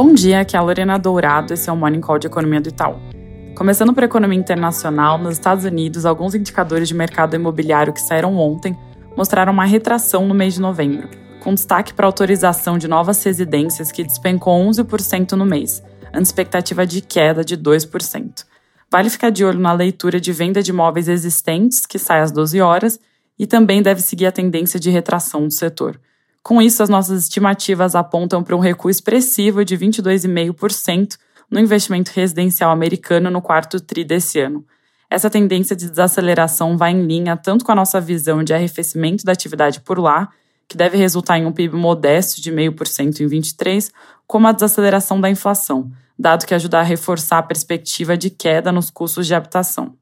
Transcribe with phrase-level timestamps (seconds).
[0.00, 2.68] Bom dia, aqui é a Lorena Dourado, esse é o Morning Call de Economia do
[2.68, 3.00] Itaú.
[3.56, 8.78] Começando por economia internacional, nos Estados Unidos, alguns indicadores de mercado imobiliário que saíram ontem
[9.16, 11.08] mostraram uma retração no mês de novembro,
[11.42, 15.82] com destaque para a autorização de novas residências que despencou 11% no mês,
[16.14, 18.44] ante expectativa de queda de 2%.
[18.88, 22.60] Vale ficar de olho na leitura de venda de imóveis existentes, que sai às 12
[22.60, 23.00] horas,
[23.36, 25.98] e também deve seguir a tendência de retração do setor.
[26.48, 31.18] Com isso, as nossas estimativas apontam para um recuo expressivo de 22,5%
[31.50, 34.64] no investimento residencial americano no quarto TRI desse ano.
[35.10, 39.32] Essa tendência de desaceleração vai em linha tanto com a nossa visão de arrefecimento da
[39.32, 40.30] atividade por lá,
[40.66, 43.92] que deve resultar em um PIB modesto de 0,5% em 23,
[44.26, 48.90] como a desaceleração da inflação, dado que ajuda a reforçar a perspectiva de queda nos
[48.90, 49.98] custos de habitação.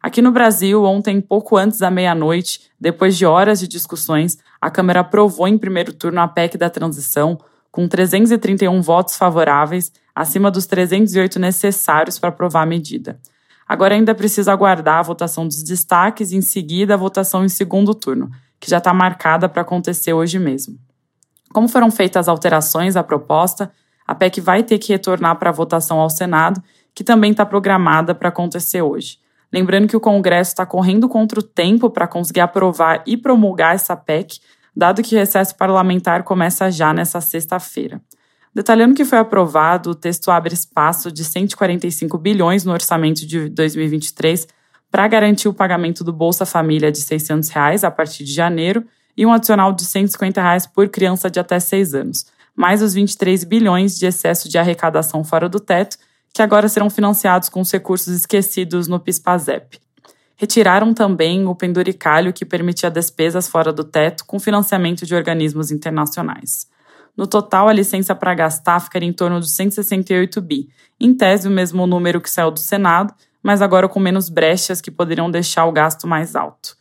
[0.00, 5.00] Aqui no Brasil, ontem, pouco antes da meia-noite, depois de horas de discussões, a Câmara
[5.00, 7.38] aprovou em primeiro turno a PEC da transição,
[7.70, 13.18] com 331 votos favoráveis, acima dos 308 necessários para aprovar a medida.
[13.66, 17.94] Agora ainda precisa aguardar a votação dos destaques e, em seguida, a votação em segundo
[17.94, 20.76] turno, que já está marcada para acontecer hoje mesmo.
[21.52, 23.70] Como foram feitas as alterações à proposta,
[24.06, 26.60] a PEC vai ter que retornar para a votação ao Senado,
[26.92, 29.18] que também está programada para acontecer hoje.
[29.52, 33.96] Lembrando que o Congresso está correndo contra o tempo para conseguir aprovar e promulgar essa
[33.96, 34.38] PEC,
[34.74, 38.00] dado que o recesso parlamentar começa já nessa sexta-feira.
[38.54, 44.46] Detalhando que foi aprovado, o texto abre espaço de 145 bilhões no orçamento de 2023
[44.90, 48.84] para garantir o pagamento do Bolsa Família de 600 reais a partir de janeiro
[49.16, 53.44] e um adicional de 150 reais por criança de até 6 anos, mais os 23
[53.44, 55.96] bilhões de excesso de arrecadação fora do teto
[56.32, 59.80] que agora serão financiados com os recursos esquecidos no PIS/PASEP.
[60.36, 66.66] Retiraram também o penduricalho que permitia despesas fora do teto com financiamento de organismos internacionais.
[67.16, 71.50] No total, a licença para gastar ficaria em torno dos 168 bi, em tese o
[71.50, 73.12] mesmo número que saiu do Senado,
[73.42, 76.76] mas agora com menos brechas que poderiam deixar o gasto mais alto.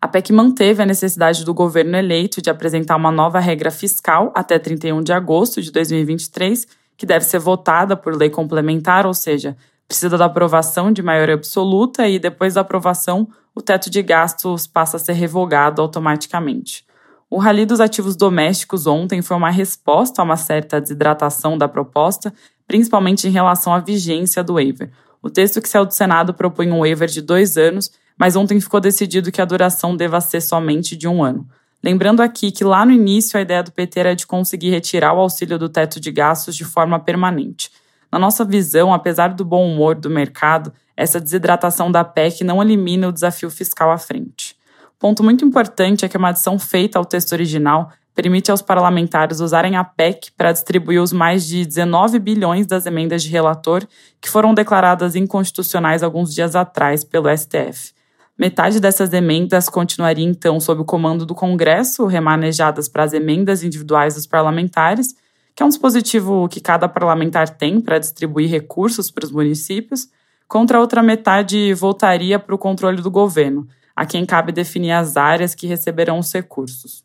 [0.00, 4.58] A PEC manteve a necessidade do governo eleito de apresentar uma nova regra fiscal até
[4.58, 6.66] 31 de agosto de 2023
[7.00, 9.56] que deve ser votada por lei complementar, ou seja,
[9.88, 14.98] precisa da aprovação de maioria absoluta e depois da aprovação, o teto de gastos passa
[14.98, 16.84] a ser revogado automaticamente.
[17.30, 22.34] O rally dos ativos domésticos ontem foi uma resposta a uma certa desidratação da proposta,
[22.68, 24.90] principalmente em relação à vigência do waiver.
[25.22, 28.78] O texto que saiu do Senado propõe um waiver de dois anos, mas ontem ficou
[28.78, 31.48] decidido que a duração deva ser somente de um ano.
[31.82, 35.20] Lembrando aqui que lá no início a ideia do PT era de conseguir retirar o
[35.20, 37.70] auxílio do teto de gastos de forma permanente.
[38.12, 43.08] Na nossa visão, apesar do bom humor do mercado, essa desidratação da PEC não elimina
[43.08, 44.54] o desafio fiscal à frente.
[44.98, 49.76] Ponto muito importante é que uma adição feita ao texto original permite aos parlamentares usarem
[49.76, 53.86] a PEC para distribuir os mais de 19 bilhões das emendas de relator
[54.20, 57.94] que foram declaradas inconstitucionais alguns dias atrás pelo STF.
[58.40, 64.14] Metade dessas emendas continuaria então sob o comando do Congresso, remanejadas para as emendas individuais
[64.14, 65.14] dos parlamentares,
[65.54, 70.08] que é um dispositivo que cada parlamentar tem para distribuir recursos para os municípios,
[70.48, 75.18] contra a outra metade voltaria para o controle do governo, a quem cabe definir as
[75.18, 77.04] áreas que receberão os recursos.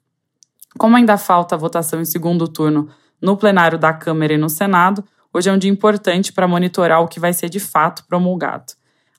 [0.78, 2.88] Como ainda falta a votação em segundo turno
[3.22, 5.04] no plenário da Câmara e no Senado,
[5.34, 8.72] hoje é um dia importante para monitorar o que vai ser de fato promulgado.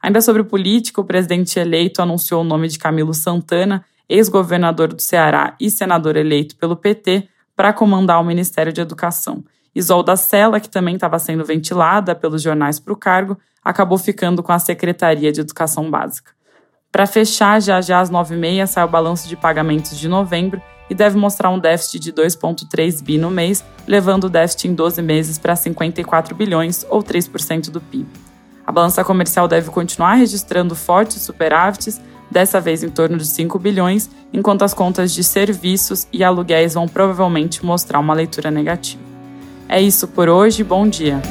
[0.06, 5.56] Ainda sobre política, o presidente eleito anunciou o nome de Camilo Santana, ex-governador do Ceará
[5.58, 9.42] e senador eleito pelo PT, para comandar o Ministério de Educação.
[9.74, 14.52] Isolda Sela, que também estava sendo ventilada pelos jornais para o cargo, acabou ficando com
[14.52, 16.30] a Secretaria de Educação Básica.
[16.92, 21.18] Para fechar, já já às 9h30 sai o balanço de pagamentos de novembro e deve
[21.18, 25.56] mostrar um déficit de 2,3 bi no mês, levando o déficit em 12 meses para
[25.56, 28.25] 54 bilhões, ou 3% do PIB.
[28.66, 34.10] A balança comercial deve continuar registrando fortes superávites, dessa vez em torno de 5 bilhões,
[34.32, 39.00] enquanto as contas de serviços e aluguéis vão provavelmente mostrar uma leitura negativa.
[39.68, 41.22] É isso por hoje, bom dia!